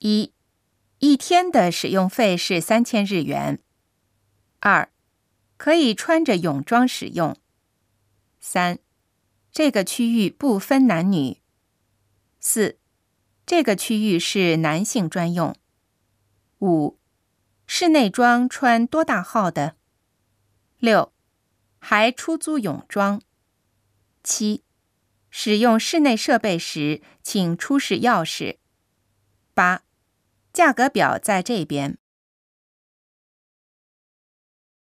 [0.00, 0.32] 一，
[0.98, 3.60] 一天的使用费是三千日元。
[4.60, 4.90] 二，
[5.56, 7.36] 可以穿着泳装使用。
[8.38, 8.78] 三，
[9.50, 11.38] 这个区域不分男女。
[12.38, 12.78] 四，
[13.44, 15.56] 这个区域是男性专用。
[16.60, 16.98] 五，
[17.66, 19.76] 室内装穿多大号的？
[20.78, 21.12] 六，
[21.80, 23.20] 还出租泳装。
[24.22, 24.62] 七，
[25.28, 28.58] 使用室内设备时，请出示钥匙。
[29.54, 29.82] 八，
[30.58, 31.98] 价格表在这边。